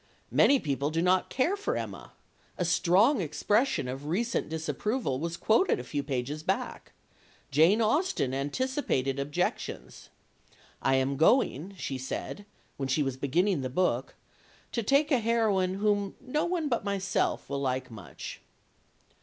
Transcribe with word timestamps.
Many 0.31 0.57
people 0.59 0.89
do 0.89 0.99
not 1.03 1.29
care 1.29 1.55
for 1.55 1.77
Emma. 1.77 2.13
A 2.57 2.65
strong 2.65 3.21
expression 3.21 3.87
of 3.87 4.07
recent 4.07 4.49
disapproval 4.49 5.19
was 5.19 5.37
quoted 5.37 5.79
a 5.79 5.83
few 5.83 6.01
pages 6.01 6.41
back. 6.41 6.93
Jane 7.51 7.81
Austen 7.83 8.33
anticipated 8.33 9.19
objections. 9.19 10.09
"I 10.81 10.95
am 10.95 11.17
going," 11.17 11.75
she 11.77 11.99
said, 11.99 12.47
when 12.77 12.89
she 12.89 13.03
was 13.03 13.15
beginning 13.15 13.61
the 13.61 13.69
book, 13.69 14.15
"to 14.71 14.81
take 14.81 15.11
a 15.11 15.19
heroine 15.19 15.75
whom 15.75 16.15
no 16.19 16.45
one 16.45 16.67
but 16.67 16.83
myself 16.83 17.47
will 17.47 17.61
much 17.61 17.91
like." 17.91 18.41